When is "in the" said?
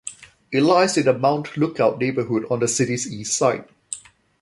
0.97-1.15